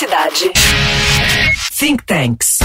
[0.00, 0.52] Eletricidade.
[1.76, 2.58] Think Tanks.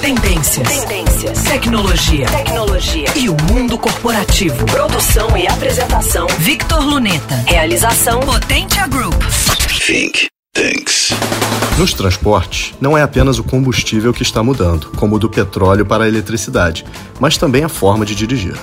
[0.00, 0.68] Tendências.
[0.68, 1.42] Tendências.
[1.44, 2.26] Tecnologia.
[2.26, 3.06] Tecnologia.
[3.14, 4.66] E o mundo corporativo.
[4.66, 6.26] Produção e apresentação.
[6.38, 7.36] Victor Luneta.
[7.46, 9.14] Realização Potentia Group.
[9.86, 11.10] Think Tanks.
[11.78, 16.08] Nos transportes, não é apenas o combustível que está mudando, como do petróleo para a
[16.08, 16.84] eletricidade,
[17.20, 18.56] mas também a forma de dirigir.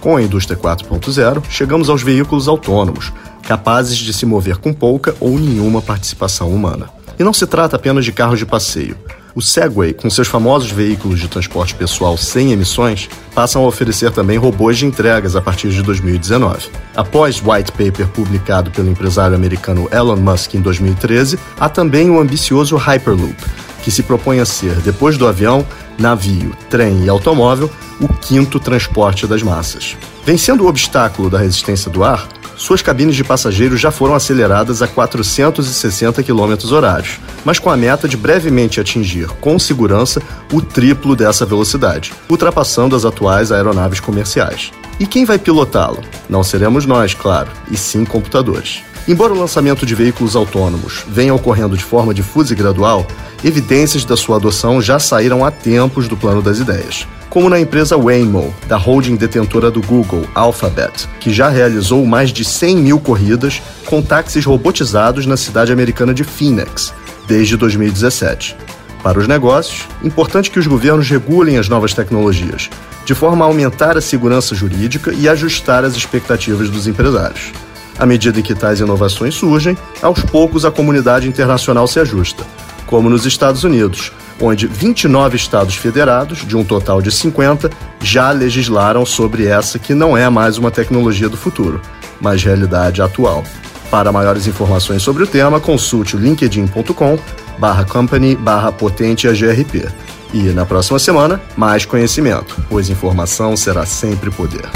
[0.00, 3.12] Com a indústria 4.0, chegamos aos veículos autônomos,
[3.42, 6.97] capazes de se mover com pouca ou nenhuma participação humana.
[7.18, 8.96] E não se trata apenas de carros de passeio.
[9.34, 14.36] O Segway, com seus famosos veículos de transporte pessoal sem emissões, passam a oferecer também
[14.36, 16.68] robôs de entregas a partir de 2019.
[16.96, 22.76] Após white paper publicado pelo empresário americano Elon Musk em 2013, há também o ambicioso
[22.76, 23.36] Hyperloop,
[23.84, 25.64] que se propõe a ser, depois do avião,
[25.98, 29.96] navio, trem e automóvel, o quinto transporte das massas.
[30.24, 34.88] Vencendo o obstáculo da resistência do ar, suas cabines de passageiros já foram aceleradas a
[34.88, 40.20] 460 km horários, mas com a meta de brevemente atingir, com segurança,
[40.52, 44.72] o triplo dessa velocidade, ultrapassando as atuais aeronaves comerciais.
[44.98, 46.02] E quem vai pilotá-lo?
[46.28, 48.82] Não seremos nós, claro, e sim computadores.
[49.08, 53.06] Embora o lançamento de veículos autônomos venha ocorrendo de forma difusa e gradual,
[53.42, 57.96] evidências da sua adoção já saíram há tempos do plano das ideias como na empresa
[57.96, 63.60] Waymo, da holding detentora do Google, Alphabet, que já realizou mais de 100 mil corridas
[63.86, 66.92] com táxis robotizados na cidade americana de Phoenix,
[67.26, 68.56] desde 2017.
[69.02, 72.68] Para os negócios, importante que os governos regulem as novas tecnologias,
[73.04, 77.52] de forma a aumentar a segurança jurídica e ajustar as expectativas dos empresários.
[77.98, 82.44] À medida em que tais inovações surgem, aos poucos a comunidade internacional se ajusta,
[82.86, 89.04] como nos Estados Unidos, onde 29 estados federados, de um total de 50, já legislaram
[89.04, 91.80] sobre essa que não é mais uma tecnologia do futuro,
[92.20, 93.42] mas realidade atual.
[93.90, 97.18] Para maiores informações sobre o tema, consulte o linkedin.com
[97.58, 99.88] barra company barra potente AGRP.
[100.32, 104.68] E na próxima semana, mais conhecimento, pois informação será sempre poder.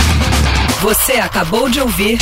[0.83, 2.19] Você acabou de ouvir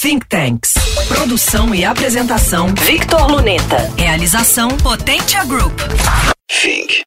[0.00, 0.74] Think Tanks.
[1.06, 3.76] Produção e apresentação Victor Luneta.
[3.96, 5.78] Realização Potentia Group.
[6.50, 7.04] Think.